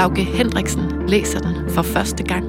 [0.00, 2.44] Lauke Hendriksen læser den for første gang.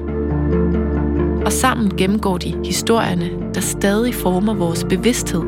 [1.46, 5.42] Og sammen gennemgår de historierne, der stadig former vores bevidsthed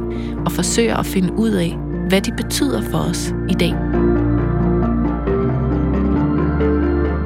[0.46, 1.76] og forsøger at finde ud af,
[2.09, 3.74] hvad de betyder for os i dag.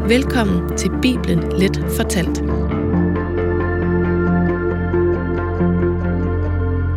[0.09, 2.43] Velkommen til Bibelen Let Fortalt.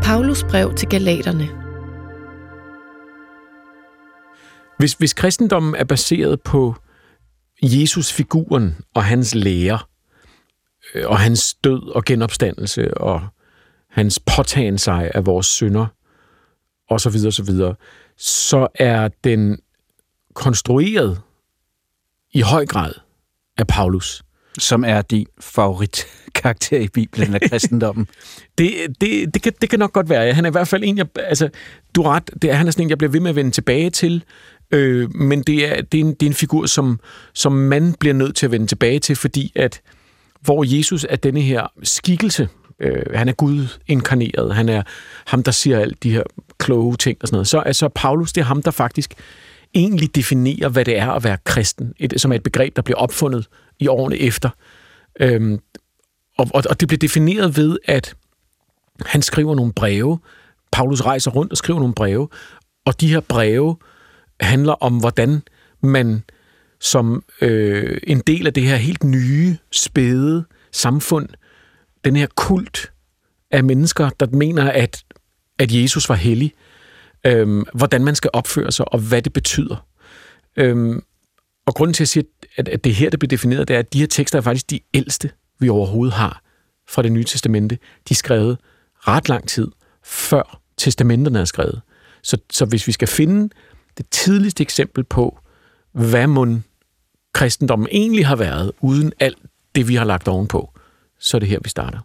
[0.03, 1.49] Paulus brev til Galaterne.
[4.77, 6.75] Hvis, hvis kristendommen er baseret på
[7.61, 9.79] Jesus-figuren og hans lære,
[10.95, 13.21] øh, og hans død og genopstandelse, og
[13.89, 15.87] hans påtagen sig af vores synder,
[16.89, 17.75] og så videre, så videre,
[18.17, 19.59] så er den
[20.33, 21.21] konstrueret
[22.33, 22.93] i høj grad
[23.57, 24.23] af Paulus.
[24.59, 28.07] Som er din favoritkarakter i Bibelen af kristendommen.
[28.57, 30.33] det, det, det, kan, det kan nok godt være.
[30.33, 31.49] Han er i hvert fald en, jeg, altså,
[31.95, 33.89] du ret, det er, han er sådan en, jeg bliver ved med at vende tilbage
[33.89, 34.23] til,
[34.71, 36.99] øh, men det er, det, er en, det er en figur, som,
[37.33, 39.81] som man bliver nødt til at vende tilbage til, fordi at,
[40.41, 44.83] hvor Jesus er denne her skikkelse, øh, han er Gud inkarneret, han er
[45.25, 46.23] ham, der siger alt de her
[46.57, 49.13] kloge ting og sådan noget, så er så Paulus, det er ham, der faktisk
[49.73, 52.97] egentlig definerer, hvad det er at være kristen, et, som er et begreb, der bliver
[52.97, 53.47] opfundet
[53.79, 54.49] i årene efter.
[55.19, 55.59] Øhm,
[56.37, 58.15] og, og, og det bliver defineret ved, at
[59.05, 60.19] han skriver nogle breve,
[60.71, 62.27] Paulus rejser rundt og skriver nogle breve,
[62.85, 63.75] og de her breve
[64.41, 65.41] handler om, hvordan
[65.81, 66.23] man
[66.79, 71.29] som øh, en del af det her helt nye, spæde samfund,
[72.05, 72.91] den her kult
[73.51, 75.03] af mennesker, der mener, at,
[75.59, 76.53] at Jesus var hellig,
[77.25, 79.85] øhm, hvordan man skal opføre sig, og hvad det betyder.
[80.57, 81.03] Øhm,
[81.65, 82.25] og grunden til, at sige,
[82.57, 84.69] at, at det her, der bliver defineret, det er, at de her tekster er faktisk
[84.69, 86.41] de ældste, vi overhovedet har
[86.89, 87.75] fra det nye testamente.
[88.09, 88.57] De er skrevet
[88.97, 89.67] ret lang tid
[90.03, 91.81] før testamenterne er skrevet.
[92.23, 93.49] Så, så hvis vi skal finde
[93.97, 95.39] det tidligste eksempel på,
[95.91, 96.63] hvad mon
[97.33, 99.37] kristendommen egentlig har været, uden alt
[99.75, 100.71] det, vi har lagt ovenpå,
[101.19, 101.99] så er det her, vi starter.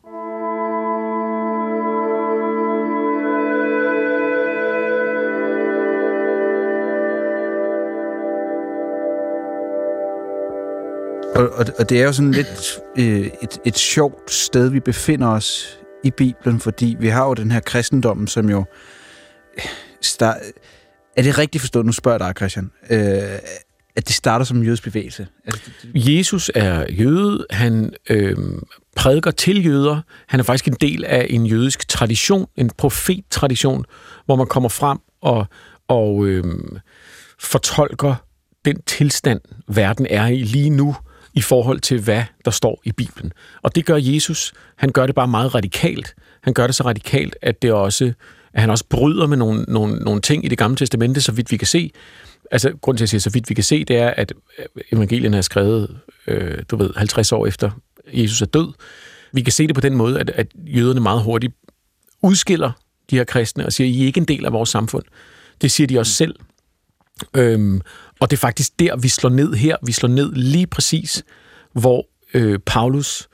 [11.37, 15.29] Og, og, og det er jo sådan lidt øh, et, et sjovt sted, vi befinder
[15.29, 18.65] os i Bibelen, fordi vi har jo den her kristendom, som jo...
[20.01, 20.37] Start,
[21.17, 21.87] er det rigtigt forstået?
[21.87, 22.71] Nu spørger jeg dig, Christian.
[22.91, 23.39] Øh,
[23.97, 25.27] at det starter som en jødisk bevægelse.
[25.45, 28.37] Altså, Jesus er jøde, han øh,
[28.97, 33.85] prædiker til jøder, han er faktisk en del af en jødisk tradition, en profettradition,
[34.25, 35.47] hvor man kommer frem og,
[35.89, 36.45] og øh,
[37.41, 38.15] fortolker
[38.65, 40.97] den tilstand, verden er i lige nu,
[41.35, 43.33] i forhold til, hvad der står i Bibelen.
[43.63, 44.53] Og det gør Jesus.
[44.77, 46.15] Han gør det bare meget radikalt.
[46.43, 48.13] Han gør det så radikalt, at det også
[48.57, 51.51] at han også bryder med nogle, nogle, nogle ting i det gamle testamente, så vidt
[51.51, 51.91] vi kan se.
[52.51, 55.35] Altså, grund til at sige, så vidt vi kan se, det er, at øh, evangelien
[55.35, 57.71] er skrevet, øh, du ved, 50 år efter
[58.13, 58.73] Jesus er død.
[59.33, 61.53] Vi kan se det på den måde, at, at jøderne meget hurtigt
[62.23, 62.73] udskiller
[63.11, 65.05] de her kristne og siger, I er ikke en del af vores samfund.
[65.63, 66.35] Det siger de også selv.
[67.37, 67.81] Øhm,
[68.21, 69.77] og det er faktisk der, vi slår ned her.
[69.87, 71.25] Vi slår ned lige præcis,
[71.73, 73.29] hvor øh, Paulus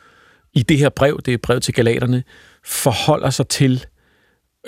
[0.52, 2.22] i det her brev, det er brev til galaterne,
[2.64, 3.84] forholder sig til,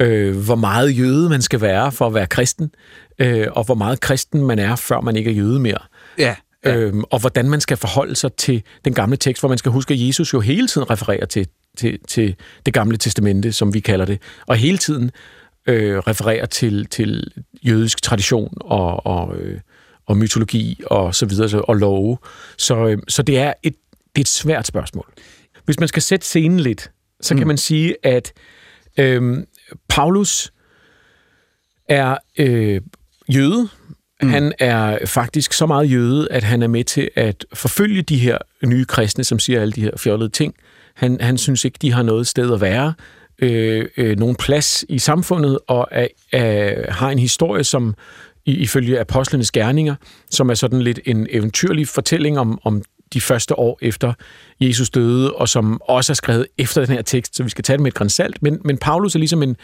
[0.00, 2.71] øh, hvor meget jøde man skal være for at være kristen,
[3.19, 5.78] øh, og hvor meget kristen man er, før man ikke er jøde mere.
[6.19, 6.37] Ja.
[6.65, 6.77] Ja.
[6.77, 9.94] Øhm, og hvordan man skal forholde sig til den gamle tekst, hvor man skal huske,
[9.94, 11.47] at Jesus jo hele tiden refererer til,
[11.78, 12.34] til, til
[12.66, 15.10] det gamle testamente, som vi kalder det, og hele tiden
[15.66, 17.31] øh, refererer til, til
[17.62, 19.60] jødisk tradition og, og, øh,
[20.06, 22.19] og mytologi og så videre, og love.
[22.59, 25.13] Så, øh, så det, er et, det er et svært spørgsmål.
[25.65, 26.91] Hvis man skal sætte scenen lidt,
[27.21, 27.48] så kan Mm.
[27.48, 28.33] man sige, at
[28.98, 29.42] øh,
[29.88, 30.53] Paulus
[31.88, 32.80] er øh,
[33.28, 33.68] jøde.
[34.22, 34.28] Mm.
[34.28, 38.38] Han er faktisk så meget jøde, at han er med til at forfølge de her
[38.65, 40.54] nye kristne, som siger alle de her fjollede ting.
[40.94, 42.94] Han, han synes ikke, de har noget sted at være,
[43.38, 47.94] øh, øh, nogen plads i samfundet, og er, er, har en historie, som
[48.47, 49.94] ifølge apostlenes gerninger,
[50.30, 52.82] som er sådan lidt en eventyrlig fortælling om, om
[53.12, 54.12] de første år efter
[54.60, 57.77] Jesus døde, og som også er skrevet efter den her tekst, så vi skal tage
[57.77, 58.42] det med et grænsalt.
[58.42, 59.56] Men, men Paulus er ligesom en,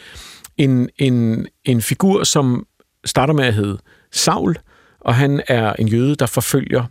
[0.56, 2.66] en, en, en figur, som
[3.04, 3.78] starter med at hedde
[4.12, 4.56] Saul,
[5.00, 6.84] og han er en jøde, der forfølger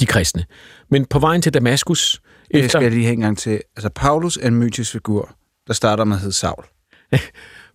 [0.00, 0.44] de kristne.
[0.90, 2.22] Men på vejen til Damaskus...
[2.52, 2.68] Det efter...
[2.68, 3.60] skal jeg lige en gang til.
[3.76, 6.64] Altså, Paulus er en mytisk figur, der starter med at hedde Saul.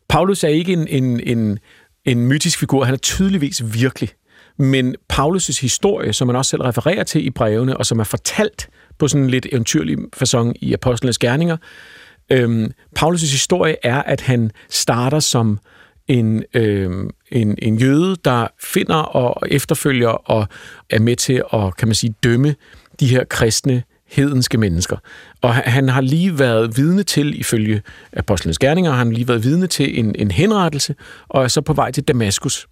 [0.10, 1.60] Paulus er ikke en, en, en,
[2.06, 2.84] en mytisk figur.
[2.84, 4.10] Han er tydeligvis virkelig.
[4.62, 8.70] Men Paulus' historie, som man også selv refererer til i brevene, og som er fortalt
[8.98, 11.58] på sådan en lidt eventyrlig façon i Apostlenes Gerninger,
[12.30, 15.60] øhm, Paulus' historie er, at han starter som
[16.08, 20.48] en, øhm, en, en jøde, der finder og efterfølger og
[20.90, 22.56] er med til at, kan man sige, dømme
[23.00, 24.98] de her kristne hedenske mennesker.
[25.42, 27.82] Og han har lige været vidne til, ifølge
[28.14, 30.96] Apostlenes Gerninger, han har lige været vidne til en, en henrettelse,
[31.28, 32.68] og er så på vej til Damaskus.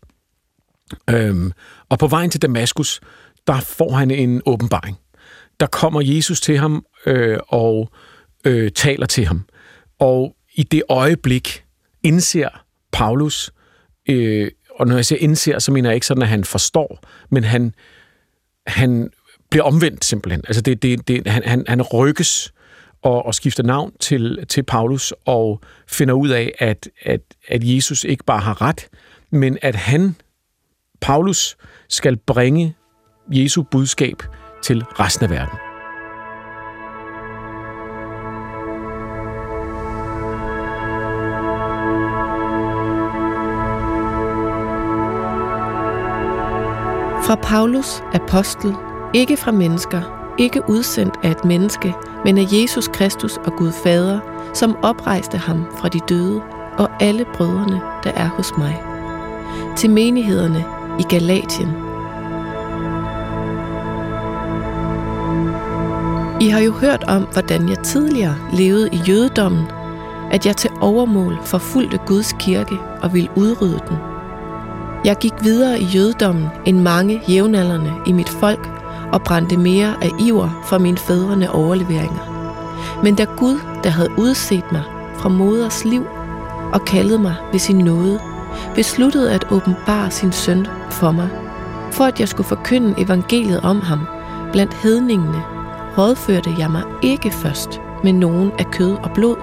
[1.09, 1.51] Øhm,
[1.89, 3.01] og på vejen til Damaskus,
[3.47, 4.97] der får han en åbenbaring.
[5.59, 7.91] Der kommer Jesus til ham øh, og
[8.45, 9.45] øh, taler til ham.
[9.99, 11.63] Og i det øjeblik
[12.03, 12.49] indser
[12.91, 13.51] Paulus,
[14.09, 16.99] øh, og når jeg siger indser, så mener jeg ikke sådan, at han forstår,
[17.29, 17.73] men han,
[18.67, 19.09] han
[19.49, 20.43] bliver omvendt simpelthen.
[20.47, 22.53] Altså det, det, det, han, han, han rykkes
[23.01, 28.03] og, og skifter navn til, til Paulus og finder ud af, at, at, at Jesus
[28.03, 28.87] ikke bare har ret,
[29.31, 30.15] men at han,
[31.01, 31.57] Paulus,
[31.89, 32.75] skal bringe
[33.31, 34.23] Jesu budskab
[34.63, 35.59] til resten af verden.
[47.27, 48.75] Fra Paulus, apostel,
[49.13, 51.93] ikke fra mennesker, ikke udsendt af et menneske,
[52.25, 54.19] men af Jesus Kristus og Gud Fader,
[54.53, 56.41] som oprejste ham fra de døde,
[56.77, 58.83] og alle brødrene, der er hos mig.
[59.77, 61.69] Til menighederne i Galatien.
[66.41, 69.63] I har jo hørt om, hvordan jeg tidligere levede i jødedommen,
[70.31, 73.97] at jeg til overmål forfulgte Guds kirke og ville udrydde den.
[75.05, 78.69] Jeg gik videre i jødedommen end mange jævnaldrende i mit folk
[79.11, 82.39] og brændte mere af iver for mine fædrene overleveringer.
[83.03, 84.83] Men da Gud, der havde udset mig
[85.15, 86.05] fra moders liv
[86.73, 88.19] og kaldet mig ved sin nåde,
[88.75, 91.29] besluttede at åbenbare sin søn for mig,
[91.91, 93.99] for at jeg skulle forkynde evangeliet om ham
[94.51, 95.43] blandt hedningene,
[95.97, 99.35] rådførte jeg mig ikke først med nogen af kød og blod,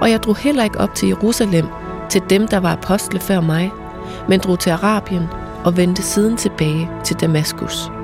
[0.00, 1.66] og jeg drog heller ikke op til Jerusalem
[2.10, 3.72] til dem, der var apostle før mig,
[4.28, 5.28] men drog til Arabien
[5.64, 8.01] og vendte siden tilbage til Damaskus.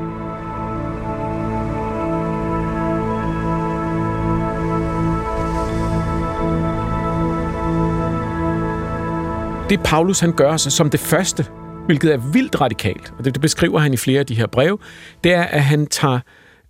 [9.68, 11.46] Det Paulus han gør sig som det første,
[11.86, 14.78] hvilket er vildt radikalt, og det, det beskriver han i flere af de her breve,
[15.24, 16.20] det er, at han tager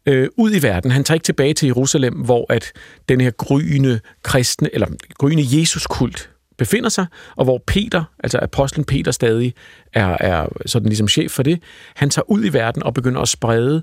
[0.07, 0.91] øh, ud i verden.
[0.91, 2.73] Han tager ikke tilbage til Jerusalem, hvor at
[3.09, 4.87] den her gryende kristne, eller
[5.19, 7.07] gryende Jesuskult befinder sig,
[7.37, 9.55] og hvor Peter, altså apostlen Peter stadig
[9.93, 11.63] er, er sådan ligesom chef for det,
[11.97, 13.83] han tager ud i verden og begynder at sprede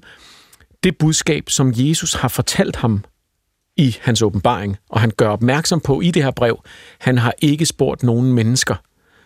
[0.83, 3.03] det budskab, som Jesus har fortalt ham
[3.77, 6.63] i hans åbenbaring, og han gør opmærksom på i det her brev,
[6.99, 8.75] han har ikke spurgt nogen mennesker.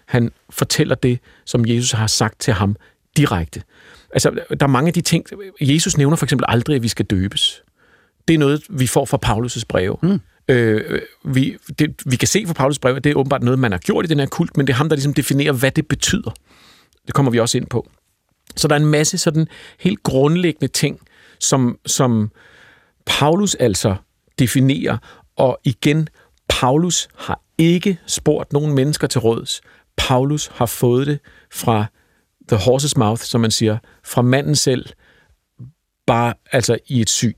[0.09, 2.75] Han fortæller det, som Jesus har sagt til ham
[3.17, 3.61] direkte.
[4.13, 5.25] Altså, der er mange af de ting,
[5.61, 7.63] Jesus nævner for eksempel aldrig, at vi skal døbes.
[8.27, 9.97] Det er noget, vi får fra Paulus' breve.
[10.01, 10.19] Mm.
[10.47, 13.71] Øh, vi, det, vi kan se fra Paulus brev, at det er åbenbart noget, man
[13.71, 15.87] har gjort i den her kult, men det er ham, der ligesom definerer, hvad det
[15.87, 16.31] betyder.
[17.05, 17.89] Det kommer vi også ind på.
[18.55, 19.47] Så der er en masse sådan
[19.79, 20.99] helt grundlæggende ting,
[21.39, 22.31] som, som
[23.05, 23.95] Paulus altså
[24.39, 24.97] definerer,
[25.35, 26.09] og igen,
[26.49, 29.61] Paulus har ikke spurgt nogen mennesker til råds.
[29.99, 31.19] Paulus har fået det
[31.51, 31.85] fra
[32.47, 34.85] the horse's mouth, som man siger, fra manden selv,
[36.07, 37.33] bare altså i et syn.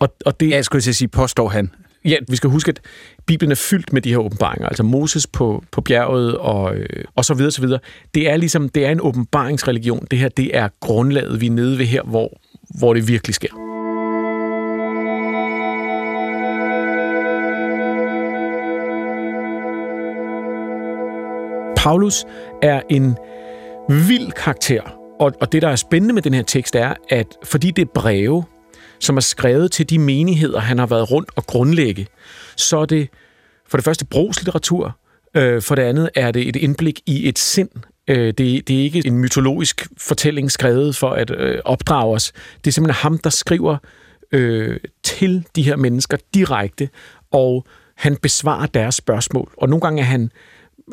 [0.00, 1.70] Og, og det, ja, jeg skulle sige, påstår han.
[2.04, 2.80] Ja, vi skal huske, at
[3.26, 7.24] Bibelen er fyldt med de her åbenbaringer, altså Moses på, på bjerget og, øh, og
[7.24, 7.80] så videre, så videre.
[8.14, 10.06] Det er ligesom, det er en åbenbaringsreligion.
[10.10, 12.40] Det her, det er grundlaget, vi er nede ved her, hvor,
[12.78, 13.75] hvor det virkelig sker.
[21.86, 22.24] Paulus
[22.62, 23.16] er en
[23.88, 24.82] vild karakter,
[25.20, 27.90] og, og det, der er spændende med den her tekst, er, at fordi det er
[27.94, 28.44] breve,
[29.00, 32.06] som er skrevet til de menigheder, han har været rundt og grundlægge,
[32.56, 33.08] så er det
[33.68, 34.98] for det første brugslitteratur,
[35.34, 37.70] øh, for det andet er det et indblik i et sind.
[38.08, 38.38] Øh, det,
[38.68, 42.32] det er ikke en mytologisk fortælling skrevet for at øh, opdrage os.
[42.64, 43.76] Det er simpelthen ham, der skriver
[44.32, 46.88] øh, til de her mennesker direkte,
[47.30, 47.66] og
[47.96, 49.52] han besvarer deres spørgsmål.
[49.56, 50.30] Og nogle gange er han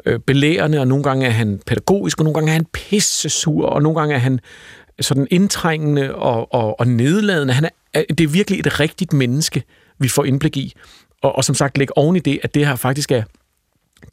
[0.05, 3.65] øh, belærende, og nogle gange er han pædagogisk, og nogle gange er han pisse sur,
[3.65, 4.39] og nogle gange er han
[4.99, 7.53] sådan indtrængende og, og, og nedladende.
[7.53, 9.63] Han er, det er virkelig et rigtigt menneske,
[9.99, 10.73] vi får indblik i.
[11.21, 13.23] Og, og som sagt, læg oven i det, at det her faktisk er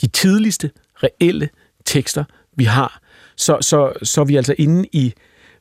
[0.00, 1.48] de tidligste reelle
[1.84, 2.24] tekster,
[2.56, 3.00] vi har.
[3.36, 5.14] Så, så, så er vi altså inde i,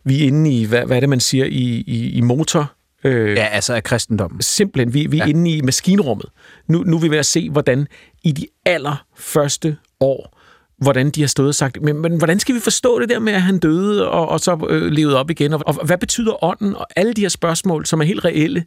[0.04, 2.74] vi er inde i, hvad, hvad er det, man siger, i, i, i motor
[3.04, 4.42] Øh, Ja, altså af kristendommen.
[4.42, 5.30] Simpelthen, vi, vi er ja.
[5.30, 6.26] inde i maskinrummet.
[6.68, 7.88] Nu, nu er vi ved at se, hvordan
[8.24, 10.40] i de allerførste år,
[10.78, 13.34] hvordan de har stået og sagt, men, men hvordan skal vi forstå det der med,
[13.34, 15.54] at han døde og, og så øh, levede op igen?
[15.54, 16.76] Og, og hvad betyder ånden?
[16.76, 18.66] Og alle de her spørgsmål, som er helt reelle,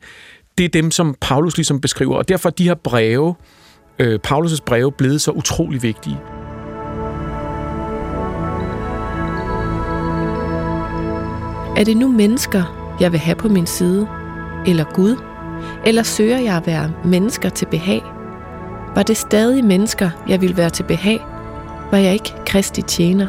[0.59, 2.17] det er dem, som Paulus ligesom beskriver.
[2.17, 3.35] Og derfor er de her breve,
[3.99, 6.19] øh, Paulus' breve, blevet så utrolig vigtige.
[11.77, 14.09] Er det nu mennesker, jeg vil have på min side?
[14.67, 15.17] Eller Gud?
[15.87, 18.03] Eller søger jeg at være mennesker til behag?
[18.95, 21.21] Var det stadig mennesker, jeg ville være til behag?
[21.91, 23.27] Var jeg ikke Kristi tjener?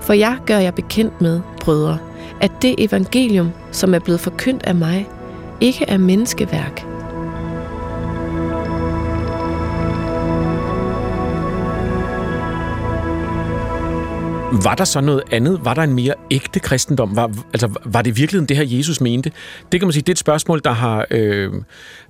[0.00, 1.98] For jeg gør jeg bekendt med, brødre,
[2.40, 5.08] at det evangelium, som er blevet forkyndt af mig,
[5.60, 6.87] ikke er menneskeværk.
[14.52, 15.60] Var der så noget andet?
[15.64, 17.16] Var der en mere ægte kristendom?
[17.16, 19.32] Var, altså, var det virkelig det her, Jesus mente?
[19.72, 21.52] Det kan man sige, det er et spørgsmål, der har øh,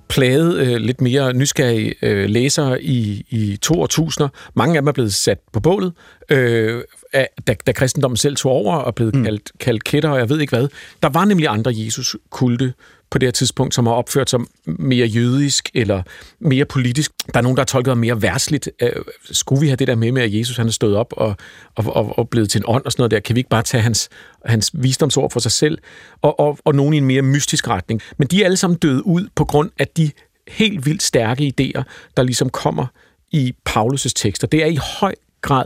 [0.09, 4.29] plaget øh, lidt mere nysgerrige øh, læsere i, i to årtusinder.
[4.53, 5.93] Mange af dem er blevet sat på bålet,
[6.29, 9.23] øh, af, da, da kristendommen selv tog over og blevet mm.
[9.23, 10.67] kaldt, kaldt kætter, og jeg ved ikke hvad.
[11.03, 12.73] Der var nemlig andre Jesus-kulte
[13.11, 16.03] på det her tidspunkt, som har opført sig mere jødisk eller
[16.39, 17.11] mere politisk.
[17.33, 18.69] Der er nogen, der har tolket mere værsligt.
[18.81, 18.89] Øh,
[19.23, 21.35] skulle vi have det der med, med at Jesus han er stået op og,
[21.75, 23.19] og, og, og blevet til en ånd og sådan noget der?
[23.19, 24.09] Kan vi ikke bare tage hans,
[24.45, 25.77] hans visdomsord for sig selv?
[26.21, 28.01] Og, og, og nogen i en mere mystisk retning.
[28.17, 30.11] Men de er alle sammen døde ud på grund af de
[30.47, 31.83] helt vildt stærke idéer,
[32.17, 32.85] der ligesom kommer
[33.31, 34.47] i Paulus' tekster.
[34.47, 35.65] Det er i høj grad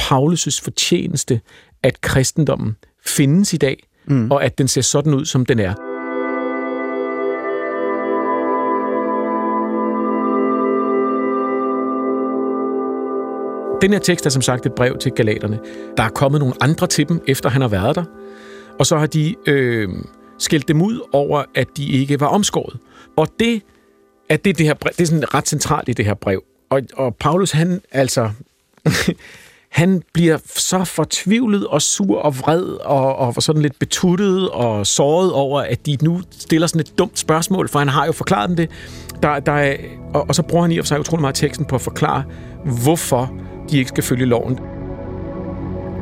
[0.00, 1.40] Paulus' fortjeneste,
[1.82, 4.30] at kristendommen findes i dag, mm.
[4.30, 5.89] og at den ser sådan ud, som den er.
[13.82, 15.58] Den her tekst er som sagt et brev til galaterne.
[15.96, 18.04] Der er kommet nogle andre til dem, efter han har været der.
[18.78, 19.88] Og så har de øh,
[20.38, 22.78] skældt dem ud over, at de ikke var omskåret.
[23.16, 23.62] Og det
[24.28, 26.42] er, det, det, her brev, det er sådan ret centralt i det her brev.
[26.70, 28.30] Og, og Paulus, han altså...
[29.70, 35.32] han bliver så fortvivlet og sur og vred og, og sådan lidt betuttet og såret
[35.32, 38.56] over, at de nu stiller sådan et dumt spørgsmål, for han har jo forklaret dem
[38.56, 38.70] det.
[39.22, 39.76] Der, der er,
[40.14, 42.24] og, og så bruger han i og for sig utrolig meget teksten på at forklare,
[42.84, 43.32] hvorfor
[43.70, 44.58] de ikke skal følge loven.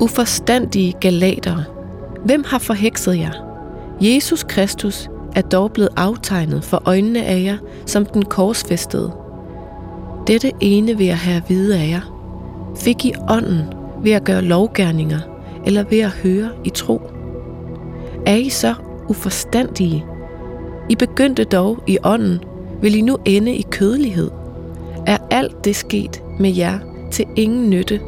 [0.01, 1.65] Uforstandige galatere.
[2.25, 3.33] Hvem har forhekset jer?
[4.01, 7.57] Jesus Kristus er dog blevet aftegnet for øjnene af jer
[7.87, 9.13] som den korsfæstede.
[10.27, 12.01] Dette ene vil jeg have at vide af jer.
[12.77, 13.63] Fik I ånden
[14.03, 15.21] ved at gøre lovgærninger,
[15.67, 17.03] eller ved at høre i tro?
[18.27, 18.75] Er I så
[19.09, 20.05] uforstandige?
[20.89, 22.41] I begyndte dog i ånden,
[22.83, 24.31] vil I nu ende i kødelighed?
[25.07, 26.79] Er alt det sket med jer
[27.11, 28.01] til ingen nytte?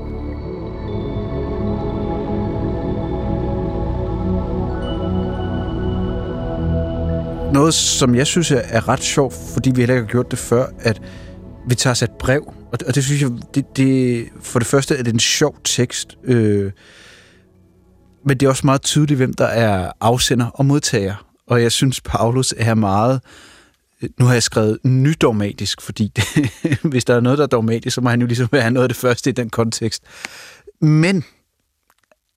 [7.52, 10.66] Noget, som jeg synes er- ret sjovt, fordi vi heller ikke har gjort det før,
[10.80, 11.02] at
[11.69, 14.69] vi tager os et brev, og det, og det synes jeg, det, det, for det
[14.69, 16.73] første er det en sjov tekst, øh,
[18.25, 21.14] men det er også meget tydeligt, hvem der er afsender og modtager.
[21.47, 23.21] Og jeg synes, Paulus er meget...
[24.19, 26.25] Nu har jeg skrevet nydogmatisk, fordi det,
[26.90, 28.88] hvis der er noget, der er dogmatisk, så må han jo ligesom være noget af
[28.88, 30.02] det første i den kontekst.
[30.80, 31.25] Men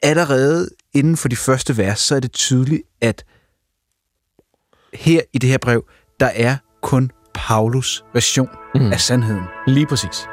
[0.01, 3.25] allerede inden for de første vers, så er det tydeligt, at
[4.93, 5.85] her i det her brev,
[6.19, 8.91] der er kun Paulus version Mm.
[8.91, 9.43] af sandheden.
[9.67, 10.27] Lige præcis.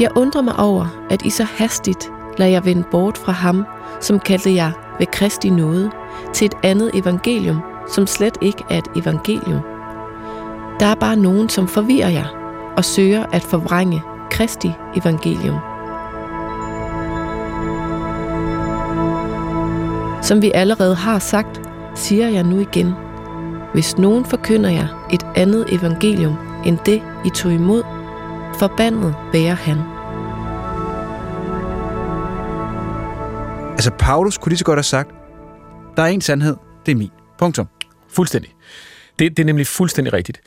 [0.00, 3.64] Jeg undrer mig over, at I så hastigt lader jeg vende bort fra ham,
[4.00, 5.90] som kaldte jer ved Kristi nåde,
[6.32, 9.60] til et andet evangelium, som slet ikke er et evangelium.
[10.80, 12.26] Der er bare nogen, som forvirrer jer
[12.76, 15.58] og søger at forvrænge Kristi evangelium.
[20.22, 21.60] Som vi allerede har sagt,
[21.94, 22.94] siger jeg nu igen.
[23.72, 27.82] Hvis nogen forkynder jer et andet evangelium end det, I tog imod,
[28.58, 29.97] forbandet være han.
[33.78, 35.10] Altså, Paulus kunne lige så godt have sagt,
[35.96, 36.56] der er en sandhed,
[36.86, 37.10] det er min.
[37.38, 37.68] Punktum.
[38.10, 38.50] Fuldstændig.
[39.18, 40.40] Det, det er nemlig fuldstændig rigtigt.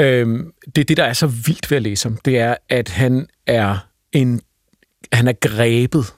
[0.00, 2.16] Øhm, det er det, der er så vildt ved at læse om.
[2.24, 3.76] Det er, at han er
[4.12, 4.40] en...
[5.12, 6.14] Han er grebet.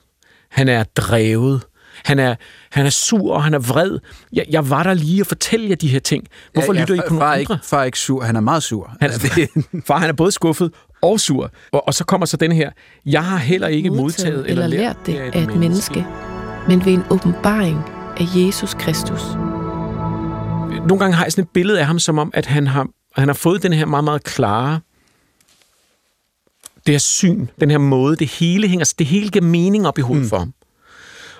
[0.51, 1.63] Han er drevet.
[2.05, 2.35] Han er,
[2.71, 3.99] han er sur, og han er vred.
[4.33, 6.27] Jeg, jeg var der lige og fortælle jer de her ting.
[6.53, 7.41] Hvorfor ja, lytter I på nogle far er andre?
[7.41, 8.97] ikke, far er ikke sur, han er meget sur.
[9.01, 9.49] Han, altså, det,
[9.87, 11.51] far, han er både skuffet og sur.
[11.73, 12.71] Og, og så kommer så den her.
[13.07, 16.07] Jeg har heller ikke modtaget, eller lært det af et menneske,
[16.71, 17.79] men ved en åbenbaring
[18.17, 19.23] af Jesus Kristus.
[20.89, 23.29] Nogle gange har jeg sådan et billede af ham, som om, at han har, han
[23.29, 24.81] har fået den her meget, meget klare
[26.87, 30.01] det her syn, den her måde, det hele hænger, det hele giver mening op i
[30.01, 30.29] hovedet mm.
[30.29, 30.55] for ham.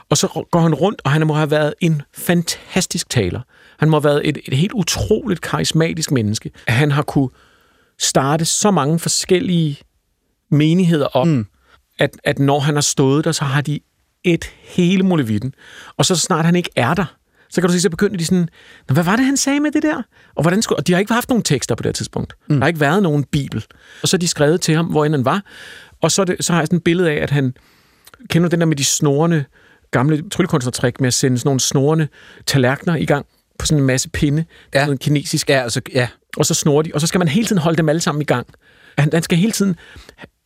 [0.09, 3.41] Og så går han rundt, og han må have været en fantastisk taler.
[3.79, 6.51] Han må have været et, et helt utroligt karismatisk menneske.
[6.67, 7.29] At han har kunne
[7.99, 9.79] starte så mange forskellige
[10.51, 11.47] menigheder op, mm.
[11.99, 13.81] at, at når han har stået der, så har de
[14.25, 15.55] et hele muligheden.
[15.97, 18.49] Og så snart han ikke er der, så kan du se, så begynder de sådan,
[18.89, 20.03] Nå, hvad var det, han sagde med det der?
[20.35, 22.35] Og, hvordan skulle, og de har ikke haft nogen tekster på det tidspunkt.
[22.49, 22.55] Mm.
[22.55, 23.65] Der har ikke været nogen bibel.
[24.03, 25.43] Og så er de skrevet til ham, hvor end han var.
[26.03, 27.55] Og så, det, så har jeg sådan et billede af, at han...
[28.29, 29.45] Kender du den der med de snorende
[29.91, 32.09] gamle tryllekunstnertrik med at sende sådan nogle snorende
[32.47, 33.27] tallerkener i gang
[33.59, 34.45] på sådan en masse pinde?
[34.75, 34.81] Ja.
[34.81, 35.51] Sådan en kinesisk.
[35.51, 36.09] Ja, altså, ja.
[36.37, 38.25] Og så snor de, og så skal man hele tiden holde dem alle sammen i
[38.25, 38.47] gang.
[38.99, 39.77] Han, han skal hele tiden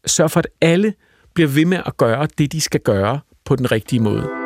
[0.07, 0.95] sørge for, at alle
[1.35, 4.45] bliver ved med at gøre det, de skal gøre på den rigtige måde.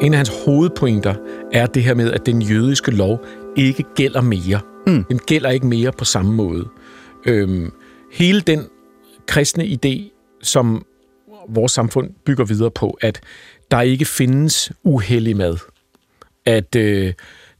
[0.00, 1.14] En af hans hovedpointer
[1.52, 3.24] er det her med, at den jødiske lov
[3.56, 4.60] ikke gælder mere.
[4.86, 5.04] Mm.
[5.04, 6.68] Den gælder ikke mere på samme måde.
[7.26, 7.72] Øhm,
[8.12, 8.66] hele den
[9.26, 10.10] kristne idé,
[10.42, 10.84] som
[11.48, 13.20] vores samfund bygger videre på, at
[13.70, 15.56] der ikke findes uheldig mad.
[16.46, 17.12] At øh,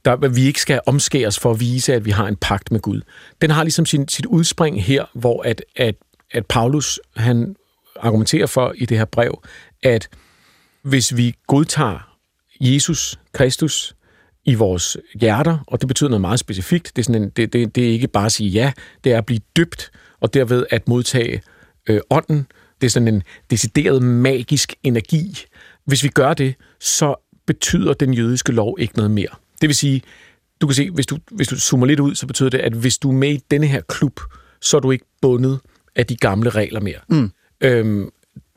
[0.05, 3.01] der, vi ikke skal omskæres for at vise, at vi har en pagt med Gud.
[3.43, 5.95] Den har ligesom sin, sit udspring her, hvor at, at,
[6.31, 7.57] at Paulus han
[8.01, 9.43] argumenterer for i det her brev,
[9.83, 10.09] at
[10.83, 12.17] hvis vi godtager
[12.61, 13.95] Jesus Kristus
[14.45, 16.93] i vores hjerter, og det betyder noget meget specifikt.
[16.97, 18.73] Det er, sådan en, det, det, det er ikke bare at sige ja,
[19.05, 19.91] det er at blive dybt,
[20.21, 21.43] og derved at modtage
[21.89, 22.47] øh, ånden.
[22.81, 25.39] Det er sådan en decideret magisk energi.
[25.85, 27.15] Hvis vi gør det, så
[27.47, 29.35] betyder den jødiske lov ikke noget mere.
[29.61, 30.03] Det vil sige,
[30.61, 32.99] du kan se, hvis du, hvis du zoomer lidt ud, så betyder det, at hvis
[32.99, 34.21] du er med i denne her klub,
[34.61, 35.61] så er du ikke bundet
[35.97, 37.01] af de gamle regler mere.
[37.09, 37.33] Mm.
[37.61, 38.11] Øhm,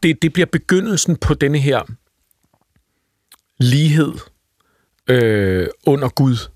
[0.03, 1.81] det, det bliver begyndelsen på denne her
[3.59, 4.13] lighed
[5.07, 6.49] øh, under Gud,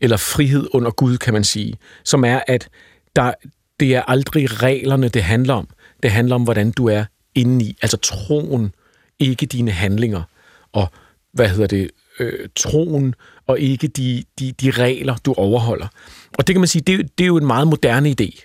[0.00, 1.74] eller frihed under Gud, kan man sige,
[2.04, 2.68] som er, at
[3.16, 3.32] der,
[3.80, 5.68] det er aldrig reglerne, det handler om.
[6.02, 7.76] Det handler om, hvordan du er indeni.
[7.82, 8.74] Altså troen,
[9.18, 10.22] ikke dine handlinger.
[10.72, 10.88] Og
[11.32, 11.90] hvad hedder det?
[12.20, 13.14] Øh, troen,
[13.48, 15.86] og ikke de, de, de regler, du overholder.
[16.38, 18.44] Og det kan man sige, det, det er jo en meget moderne idé.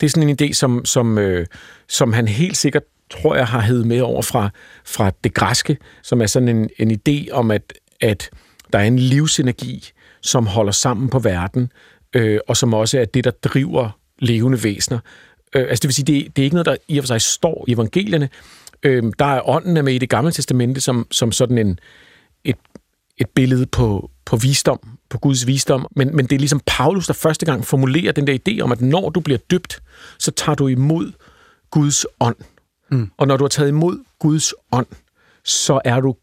[0.00, 1.46] Det er sådan en idé, som, som, øh,
[1.88, 4.50] som han helt sikkert tror jeg, har hævet med over fra,
[4.84, 8.30] fra det græske, som er sådan en, en idé om, at, at
[8.72, 9.90] der er en livsenergi,
[10.22, 11.72] som holder sammen på verden,
[12.14, 14.98] øh, og som også er det, der driver levende væsener.
[15.54, 17.20] Øh, altså det vil sige, det, det er ikke noget, der i og for sig
[17.20, 18.28] står i evangelierne.
[18.82, 21.78] Øh, der er ånden er med i det gamle testamente som, som sådan en,
[22.44, 22.56] et,
[23.22, 27.12] et billede på, på visdom, på Guds visdom, men, men det er ligesom Paulus, der
[27.12, 29.82] første gang formulerer den der idé om, at når du bliver døbt,
[30.18, 31.12] så tager du imod
[31.70, 32.36] Guds ånd.
[32.90, 33.10] Mm.
[33.16, 34.86] Og når du har taget imod Guds ånd,
[35.44, 36.16] så er du,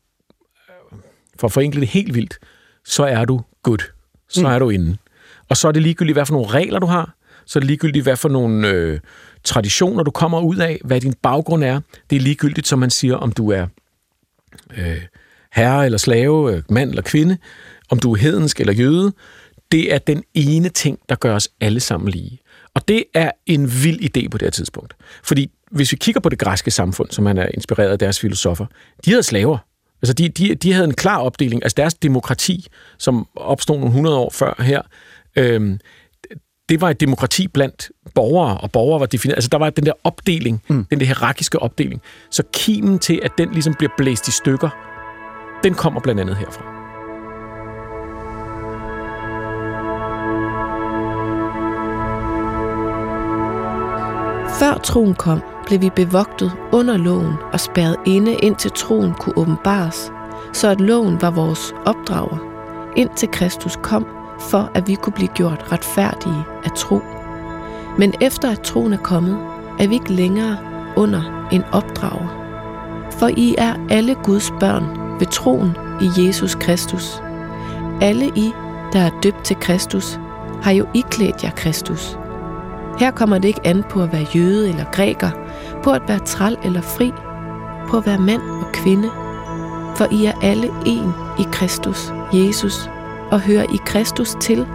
[1.39, 2.39] for at forenkle det helt vildt,
[2.85, 3.91] så er du good.
[4.29, 4.45] Så mm.
[4.45, 4.97] er du inde.
[5.49, 7.15] Og så er det ligegyldigt, hvad for nogle regler du har.
[7.45, 8.99] Så er det ligegyldigt, hvad for nogle øh,
[9.43, 11.81] traditioner du kommer ud af, hvad din baggrund er.
[12.09, 13.67] Det er ligegyldigt, som man siger, om du er
[14.77, 15.01] øh,
[15.53, 17.37] herre eller slave, øh, mand eller kvinde,
[17.89, 19.13] om du er hedensk eller jøde.
[19.71, 22.39] Det er den ene ting, der gør os alle sammen lige.
[22.75, 24.95] Og det er en vild idé på det her tidspunkt.
[25.23, 28.65] Fordi hvis vi kigger på det græske samfund, som man er inspireret af deres filosofer,
[29.05, 29.57] de havde slaver.
[30.01, 31.63] Altså, de, de, de havde en klar opdeling.
[31.63, 34.81] Altså, deres demokrati, som opstod nogle hundrede år før her,
[35.35, 35.79] øhm,
[36.69, 39.35] det var et demokrati blandt borgere, og borgere var defineret.
[39.35, 40.85] Altså, der var den der opdeling, mm.
[40.85, 42.01] den der hierarkiske opdeling.
[42.31, 44.69] Så kimen til, at den ligesom bliver blæst i stykker,
[45.63, 46.79] den kommer blandt andet herfra.
[54.59, 60.11] Før troen kom, blev vi bevogtet under loven og spærret inde, indtil troen kunne åbenbares,
[60.53, 62.37] så at loven var vores opdrager,
[62.95, 64.07] indtil Kristus kom,
[64.39, 67.01] for at vi kunne blive gjort retfærdige af tro.
[67.97, 69.37] Men efter at troen er kommet,
[69.79, 70.57] er vi ikke længere
[70.95, 72.27] under en opdrager.
[73.11, 77.21] For I er alle Guds børn ved troen i Jesus Kristus.
[78.01, 78.51] Alle I,
[78.93, 80.19] der er døbt til Kristus,
[80.61, 82.17] har jo iklædt jer Kristus.
[82.99, 85.29] Her kommer det ikke an på at være jøde eller græker,
[85.83, 87.11] på at være træl eller fri,
[87.89, 89.09] på at være mand og kvinde.
[89.95, 92.89] For I er alle en i Kristus, Jesus,
[93.31, 94.67] og hører I Kristus til,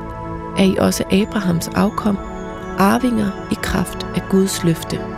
[0.59, 2.18] er I også Abrahams afkom,
[2.78, 5.13] arvinger i kraft af Guds løfte.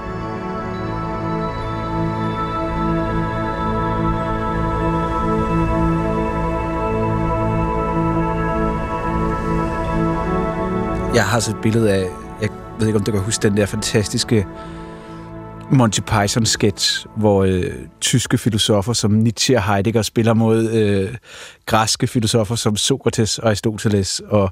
[11.16, 12.08] Jeg har så et billede af,
[12.40, 12.48] jeg
[12.78, 14.46] ved ikke, om du kan huske den der fantastiske
[15.72, 21.16] Monty Python-sketch, hvor øh, tyske filosofer som Nietzsche og Heidegger spiller mod øh,
[21.66, 24.20] græske filosofer som Sokrates og Aristoteles.
[24.20, 24.50] Og,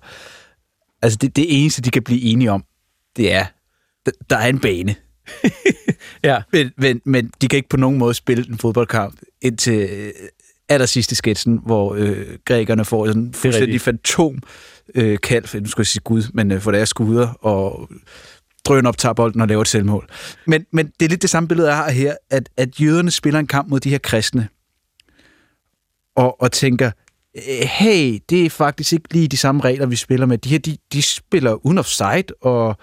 [1.02, 2.64] altså det, det eneste, de kan blive enige om,
[3.16, 3.46] det er,
[4.30, 4.94] der er en bane.
[6.24, 6.42] Ja.
[6.52, 10.12] Men, men, men de kan ikke på nogen måde spille en fodboldkamp indtil øh,
[10.68, 14.42] aller sidste sketsen, hvor øh, grækerne får sådan en fuldstændig fantom
[14.94, 17.88] øh, kald, nu skal jeg sige Gud, men øh, for deres skuder, og
[18.64, 20.08] drøn op, tager bolden og laver et selvmål.
[20.46, 23.40] Men, men det er lidt det samme billede, jeg har her, at, at jøderne spiller
[23.40, 24.48] en kamp mod de her kristne,
[26.16, 26.90] og, og tænker,
[27.34, 30.38] øh, hey, det er faktisk ikke lige de samme regler, vi spiller med.
[30.38, 32.76] De her, de, de spiller uden offside, og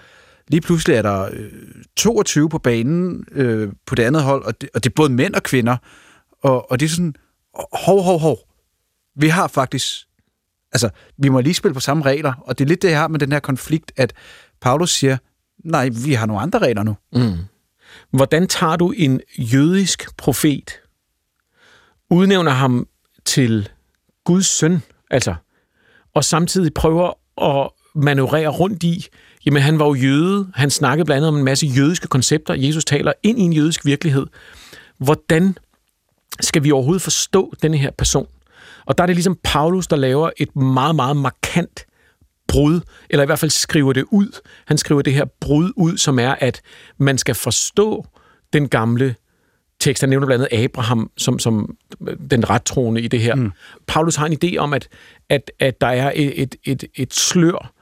[0.48, 1.50] lige pludselig er der øh,
[1.96, 5.34] 22 på banen øh, på det andet hold, og det, og det er både mænd
[5.34, 5.76] og kvinder,
[6.42, 7.14] og, og det er sådan,
[7.72, 8.38] hov, hov, hov,
[9.16, 10.06] vi har faktisk,
[10.72, 13.08] altså, vi må lige spille på samme regler, og det er lidt det, jeg har
[13.08, 14.12] med den her konflikt, at
[14.60, 15.16] Paulus siger,
[15.64, 16.96] nej, vi har nogle andre regler nu.
[17.12, 17.36] Mm.
[18.10, 20.80] Hvordan tager du en jødisk profet,
[22.10, 22.86] udnævner ham
[23.24, 23.68] til
[24.24, 25.34] Guds søn, altså,
[26.14, 29.06] og samtidig prøver at manøvrere rundt i,
[29.46, 32.84] jamen han var jo jøde, han snakkede blandt andet om en masse jødiske koncepter, Jesus
[32.84, 34.26] taler ind i en jødisk virkelighed.
[34.98, 35.58] Hvordan
[36.40, 38.26] skal vi overhovedet forstå denne her person?
[38.86, 41.86] Og der er det ligesom Paulus, der laver et meget, meget markant
[42.48, 44.40] brud, eller i hvert fald skriver det ud.
[44.66, 46.60] Han skriver det her brud ud, som er, at
[46.98, 48.06] man skal forstå
[48.52, 49.14] den gamle
[49.80, 50.02] tekst.
[50.02, 51.76] Han nævner blandt andet Abraham som, som
[52.30, 53.34] den rettroende i det her.
[53.34, 53.52] Mm.
[53.86, 54.88] Paulus har en idé om, at,
[55.28, 57.72] at, at der er et, et, et, et slør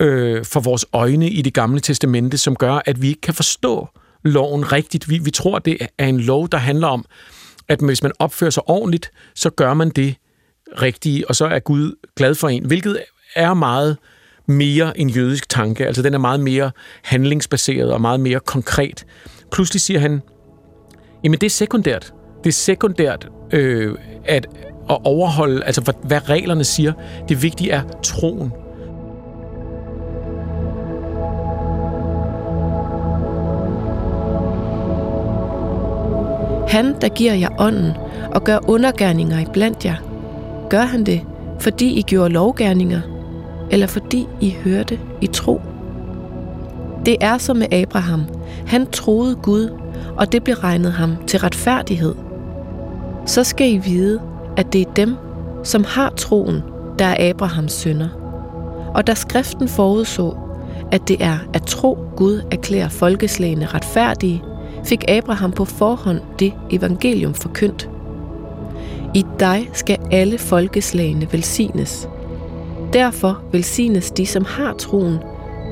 [0.00, 3.88] øh, for vores øjne i det gamle testamente, som gør, at vi ikke kan forstå
[4.22, 5.10] loven rigtigt.
[5.10, 7.04] Vi, vi tror, det er en lov, der handler om,
[7.68, 10.14] at hvis man opfører sig ordentligt, så gør man det
[10.82, 12.98] rigtige, og så er Gud glad for en, hvilket
[13.34, 13.96] er meget
[14.46, 15.86] mere en jødisk tanke.
[15.86, 16.70] Altså den er meget mere
[17.02, 19.06] handlingsbaseret og meget mere konkret.
[19.52, 20.22] Pludselig siger han,
[21.24, 22.12] jamen det er sekundært.
[22.44, 24.46] Det er sekundært øh, at,
[24.90, 26.92] at overholde, altså hvad, hvad reglerne siger.
[27.28, 28.52] Det vigtige er troen.
[36.68, 37.92] Han, der giver jer ånden
[38.34, 40.15] og gør undergærninger i blandt jer,
[40.70, 41.20] gør han det,
[41.60, 43.00] fordi I gjorde lovgærninger,
[43.70, 45.60] eller fordi I hørte i tro?
[47.06, 48.24] Det er som med Abraham.
[48.66, 49.70] Han troede Gud,
[50.16, 52.14] og det blev regnet ham til retfærdighed.
[53.26, 54.20] Så skal I vide,
[54.56, 55.16] at det er dem,
[55.64, 56.62] som har troen,
[56.98, 58.08] der er Abrahams sønner.
[58.94, 60.36] Og da skriften forudså,
[60.92, 64.42] at det er at tro Gud erklærer folkeslagene retfærdige,
[64.84, 67.88] fik Abraham på forhånd det evangelium forkyndt.
[69.16, 72.08] I dig skal alle folkeslagene velsignes.
[72.92, 75.18] Derfor velsignes de, som har troen,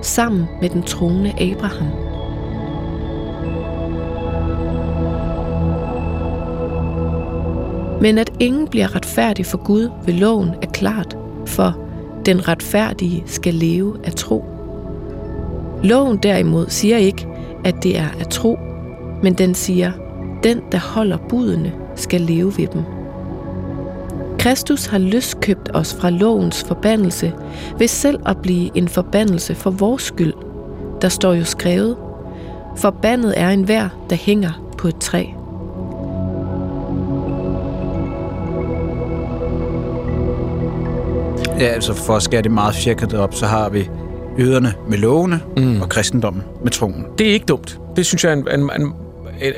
[0.02, 1.88] sammen med den troende Abraham.
[8.00, 11.78] Men at ingen bliver retfærdig for Gud ved loven er klart, for
[12.26, 14.44] den retfærdige skal leve af tro.
[15.82, 17.26] Loven derimod siger ikke,
[17.64, 18.58] at det er af tro,
[19.22, 19.92] men den siger,
[20.42, 23.03] den, der holder budene, skal leve ved dem.
[24.44, 27.32] Kristus har løskøbt os fra lovens forbandelse
[27.78, 30.32] ved selv at blive en forbandelse for vores skyld.
[31.02, 31.96] Der står jo skrevet,
[32.76, 35.24] forbandet er en hver, der hænger på et træ.
[41.58, 43.90] Ja, altså for at skære det meget firkantet op, så har vi
[44.38, 45.80] jøderne med lovene mm.
[45.80, 47.06] og kristendommen med troen.
[47.18, 47.80] Det er ikke dumt.
[47.96, 48.92] Det synes jeg er en, en, en,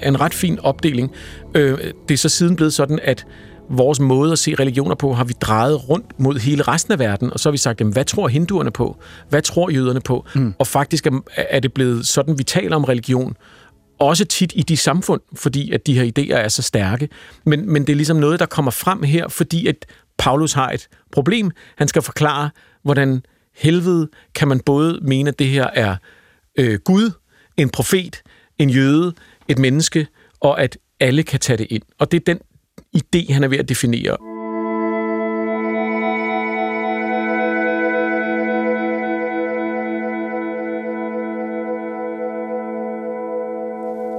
[0.03, 1.12] en ret fin opdeling.
[1.55, 3.27] Øh, det er så siden blevet sådan, at
[3.70, 7.33] vores måde at se religioner på, har vi drejet rundt mod hele resten af verden,
[7.33, 8.96] og så har vi sagt, jamen, hvad tror hinduerne på?
[9.29, 10.27] Hvad tror jøderne på?
[10.35, 10.55] Mm.
[10.59, 13.37] Og faktisk er, er det blevet sådan, vi taler om religion,
[13.99, 17.09] også tit i de samfund, fordi at de her idéer er så stærke.
[17.44, 19.87] Men, men det er ligesom noget, der kommer frem her, fordi at
[20.18, 21.51] Paulus har et problem.
[21.77, 22.51] Han skal forklare,
[22.83, 23.22] hvordan
[23.57, 25.96] helvede kan man både mene, at det her er
[26.59, 27.11] øh, Gud,
[27.57, 28.22] en profet,
[28.59, 29.12] en jøde,
[29.48, 30.06] et menneske,
[30.40, 31.82] og at alle kan tage det ind.
[31.98, 32.40] Og det er den
[32.96, 34.16] idé, han er ved at definere.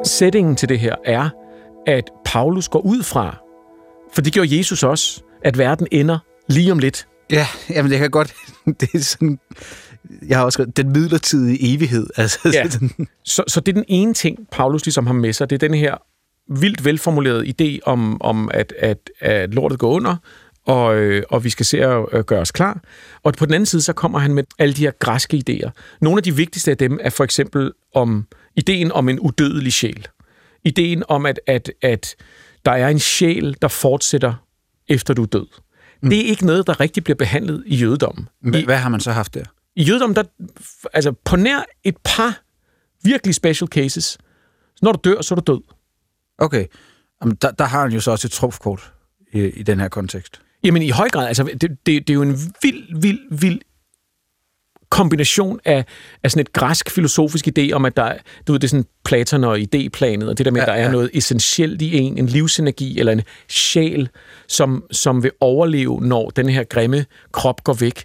[0.05, 1.29] Sætningen til det her er,
[1.87, 3.37] at Paulus går ud fra,
[4.13, 7.07] for det gjorde Jesus også, at verden ender lige om lidt.
[7.31, 8.33] Ja, jamen det kan godt...
[8.79, 9.39] Det er sådan...
[10.27, 12.07] Jeg har også skrevet, den midlertidige evighed.
[12.17, 12.69] Altså, Ja.
[13.25, 15.49] Så, så det er den ene ting, Paulus ligesom har med sig.
[15.49, 15.95] Det er den her
[16.59, 20.15] vildt velformulerede idé om, om at, at, at lortet går under,
[20.65, 22.81] og, øh, og vi skal se at gøre os klar.
[23.23, 25.69] Og på den anden side, så kommer han med alle de her græske idéer.
[26.01, 30.07] Nogle af de vigtigste af dem er for eksempel om ideen om en udødelig sjæl.
[30.63, 32.15] Ideen om, at, at, at
[32.65, 34.33] der er en sjæl, der fortsætter
[34.87, 35.47] efter du er død.
[36.01, 36.09] Mm.
[36.09, 38.29] Det er ikke noget, der rigtig bliver behandlet i jødedommen.
[38.41, 39.43] hvad, hvad har man så haft der?
[39.77, 40.23] I jødedommen, der,
[40.93, 42.41] altså på nær et par
[43.03, 44.05] virkelig special cases.
[44.75, 45.61] Så når du dør, så er du død.
[46.37, 46.65] Okay.
[47.21, 48.93] Jamen, der, der har han jo så også et trumfkort
[49.33, 50.41] i, i den her kontekst.
[50.63, 53.61] Jamen i høj grad, altså det, det, det er jo en vild, vild, vild
[54.89, 55.85] kombination af,
[56.23, 58.13] af sådan et græsk filosofisk idé om, at der,
[58.47, 60.73] du ved, det er sådan Platon og idéplanet, og det der med, ja, at der
[60.73, 60.91] er ja.
[60.91, 64.09] noget essentielt i en, en livsenergi eller en sjæl,
[64.47, 68.03] som, som vil overleve, når den her grimme krop går væk.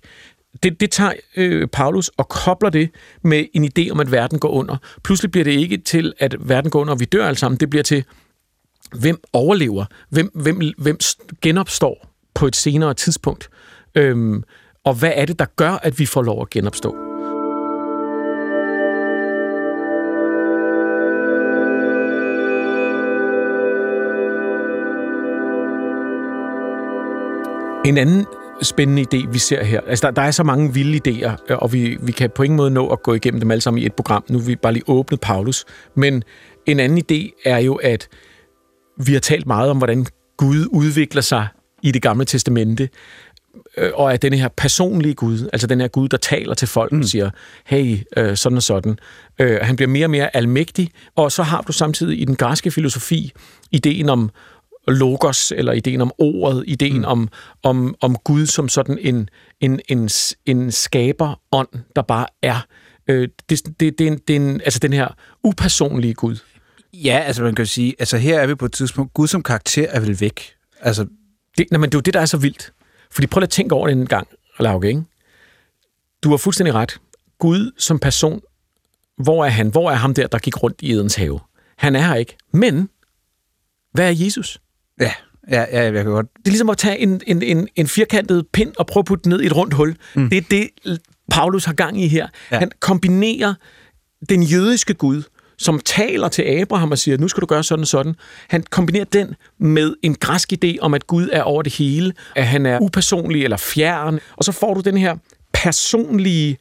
[0.62, 2.90] Det, det tager øh, Paulus og kobler det
[3.22, 4.76] med en idé om, at verden går under.
[5.04, 7.60] Pludselig bliver det ikke til, at verden går under, og vi dør alle sammen.
[7.60, 8.04] Det bliver til,
[9.00, 9.84] hvem overlever?
[10.08, 10.98] Hvem, hvem, hvem
[11.42, 13.50] genopstår på et senere tidspunkt?
[13.94, 14.42] Øhm,
[14.84, 16.96] og hvad er det, der gør, at vi får lov at genopstå?
[27.84, 28.26] En anden
[28.62, 29.80] spændende idé, vi ser her.
[29.86, 32.70] Altså, der, der er så mange vilde idéer, og vi, vi kan på ingen måde
[32.70, 34.24] nå at gå igennem dem alle sammen i et program.
[34.30, 35.64] Nu har vi bare lige åbnet Paulus.
[35.94, 36.22] Men
[36.66, 38.08] en anden idé er jo, at
[39.06, 41.48] vi har talt meget om, hvordan Gud udvikler sig
[41.82, 42.88] i det gamle testamente,
[43.76, 46.92] øh, og at den her personlige Gud, altså den her Gud, der taler til folk
[46.92, 47.00] mm.
[47.00, 47.30] og siger,
[47.66, 48.98] hey, øh, sådan og sådan.
[49.38, 52.70] Øh, han bliver mere og mere almægtig, og så har du samtidig i den græske
[52.70, 53.32] filosofi
[53.70, 54.30] ideen om
[54.88, 57.05] logos, eller ideen om ordet, ideen mm.
[57.05, 57.29] om,
[57.62, 59.29] om, om Gud som sådan en,
[59.61, 60.11] en, en,
[60.47, 62.66] en skaber-ånd, der bare er.
[63.09, 65.09] Øh, det, det, det, er en, det er en, altså den her
[65.45, 66.37] upersonlige Gud.
[66.92, 69.87] Ja, altså man kan sige, altså her er vi på et tidspunkt, Gud som karakter
[69.88, 70.55] er vel væk.
[70.81, 71.07] Altså,
[71.59, 72.73] det, nej, men det er jo det, der er så vildt.
[73.11, 74.29] Fordi prøv at tænke over det en gang,
[74.61, 75.03] Lauke, ikke?
[76.25, 77.01] Du har fuldstændig ret.
[77.38, 78.40] Gud som person,
[79.16, 79.68] hvor er han?
[79.68, 81.40] Hvor er ham der, der gik rundt i Edens have?
[81.77, 82.37] Han er her ikke.
[82.53, 82.88] Men,
[83.92, 84.61] hvad er Jesus?
[85.02, 85.12] Ja,
[85.50, 86.26] ja, ja jeg kan godt.
[86.36, 89.24] Det er ligesom at tage en, en, en, en firkantet pind og prøve at putte
[89.24, 89.96] den ned i et rundt hul.
[90.14, 90.30] Mm.
[90.30, 90.68] Det er det,
[91.30, 92.28] Paulus har gang i her.
[92.52, 92.58] Ja.
[92.58, 93.54] Han kombinerer
[94.28, 95.22] den jødiske Gud
[95.58, 98.14] som taler til Abraham og siger, nu skal du gøre sådan og sådan.
[98.48, 102.46] Han kombinerer den med en græsk idé om, at Gud er over det hele, at
[102.46, 105.16] han er upersonlig eller fjern, og så får du den her
[105.52, 106.58] personlige,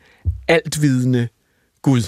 [0.47, 1.27] altvidende
[1.81, 2.01] Gud.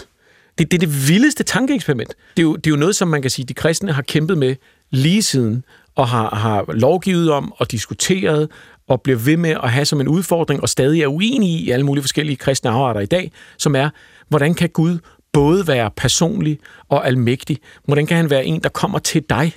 [0.58, 2.10] Det, det er det vildeste tankeeksperiment.
[2.10, 4.38] Det er, jo, det er jo noget, som man kan sige, de kristne har kæmpet
[4.38, 4.56] med
[4.92, 5.64] lige siden,
[5.96, 8.50] og har, har lovgivet om og diskuteret,
[8.88, 11.86] og bliver ved med at have som en udfordring, og stadig er uenige i alle
[11.86, 13.90] mulige forskellige kristne afarter i dag, som er,
[14.30, 15.00] hvordan kan Gud
[15.34, 17.58] både være personlig og almægtig?
[17.86, 19.54] Hvordan kan han være en, der kommer til dig,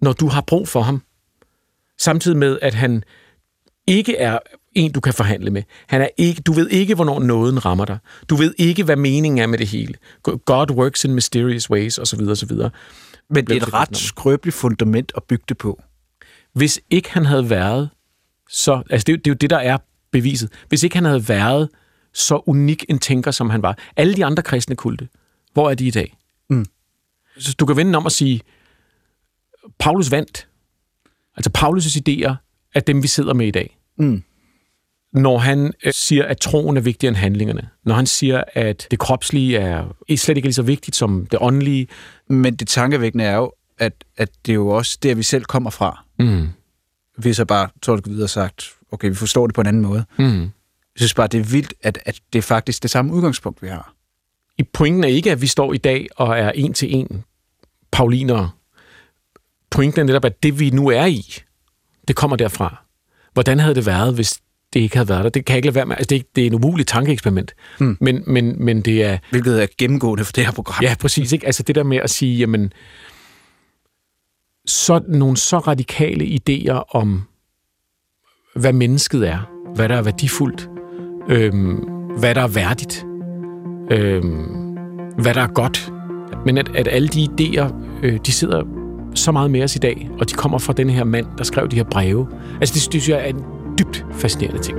[0.00, 1.02] når du har brug for ham?
[1.98, 3.04] Samtidig med, at han
[3.86, 4.38] ikke er
[4.74, 5.62] en, du kan forhandle med.
[5.86, 7.98] Han er ikke, du ved ikke, hvornår nåden rammer dig.
[8.28, 9.94] Du ved ikke, hvad meningen er med det hele.
[10.22, 12.20] God works in mysterious ways, osv.
[12.20, 12.50] osv.
[13.30, 15.82] Men det er et ret skrøbeligt fundament at bygge det på.
[16.52, 17.90] Hvis ikke han havde været
[18.48, 18.82] så...
[18.90, 19.78] Altså, det, det er jo det, der er
[20.10, 20.52] beviset.
[20.68, 21.68] Hvis ikke han havde været
[22.12, 23.78] så unik en tænker, som han var.
[23.96, 25.08] Alle de andre kristne kulte,
[25.52, 26.16] hvor er de i dag?
[26.50, 26.66] Mm.
[27.38, 28.40] Så du kan vende om at sige,
[29.78, 30.48] Paulus vandt.
[31.36, 32.34] Altså Paulus' idéer
[32.74, 33.78] er dem, vi sidder med i dag.
[33.98, 34.22] Mm.
[35.18, 37.68] Når han øh, siger, at troen er vigtigere end handlingerne.
[37.84, 39.84] Når han siger, at det kropslige er
[40.16, 41.88] slet ikke lige så vigtigt som det åndelige.
[42.28, 45.70] Men det tankevækkende er jo, at, at det er jo også der, vi selv kommer
[45.70, 46.04] fra.
[46.18, 46.48] Mm.
[47.18, 50.04] Vi så bare tolket videre sagt, okay, vi forstår det på en anden måde.
[50.18, 50.40] Mm.
[50.42, 50.50] Jeg
[50.96, 53.94] synes bare, det er vildt, at, at det er faktisk det samme udgangspunkt, vi har.
[54.58, 57.24] I pointen er ikke, at vi står i dag og er en til en
[57.92, 58.50] paulinere.
[59.70, 61.34] Pointen er netop, at det vi nu er i,
[62.08, 62.84] det kommer derfra.
[63.32, 64.40] Hvordan havde det været, hvis
[64.72, 65.30] det ikke havde været der?
[65.30, 65.96] Det kan ikke lade være med.
[65.96, 67.54] Altså, det, er, det er en umulig tankeeksperiment.
[67.78, 67.96] Hmm.
[68.00, 69.18] Men, men, men det er...
[69.30, 70.82] Hvilket er gennemgående for det her program.
[70.82, 71.32] Ja, præcis.
[71.32, 71.46] Ikke?
[71.46, 72.72] Altså det der med at sige, jamen,
[74.66, 77.22] så, nogle så radikale idéer om,
[78.54, 80.68] hvad mennesket er, hvad der er værdifuldt,
[81.28, 81.74] øhm,
[82.18, 83.06] hvad der er værdigt,
[83.90, 84.76] øhm,
[85.18, 85.92] hvad der er godt.
[86.46, 88.62] Men at, at alle de idéer, øh, de sidder
[89.14, 91.68] så meget med os i dag, og de kommer fra den her mand, der skrev
[91.68, 92.28] de her breve.
[92.60, 93.44] Altså det, det synes jeg er en
[93.78, 94.78] dybt fascinerende ting.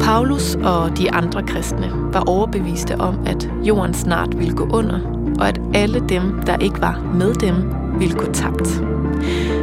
[0.00, 5.00] Paulus og de andre kristne var overbeviste om, at jorden snart ville gå under,
[5.40, 7.54] og at alle dem, der ikke var med dem,
[7.98, 8.82] ville gå tabt.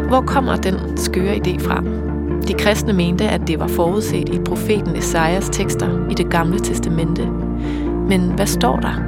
[0.07, 1.83] Hvor kommer den skøre idé fra?
[2.47, 7.27] De kristne mente, at det var forudset i profeten Esajas tekster i det gamle testamente.
[8.09, 9.01] Men hvad står der?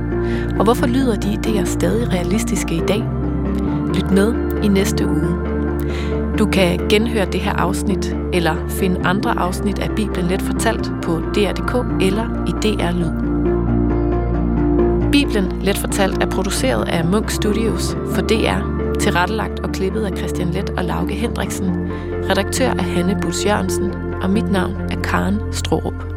[0.60, 3.04] Og hvorfor lyder de idéer stadig realistiske i dag?
[3.94, 5.58] Lyt med i næste uge.
[6.40, 11.20] Du kan genhøre det her afsnit, eller finde andre afsnit af Bibelen Let Fortalt på
[11.20, 13.28] DR.dk eller i DR Lyd.
[15.12, 20.50] Bibelen Let Fortalt er produceret af Munk Studios for DR Tilrettelagt og klippet af Christian
[20.50, 21.92] Let og Lauke Hendriksen.
[22.30, 26.17] Redaktør er Hanne Bus Jørgensen, og mit navn er Karen Strohrup.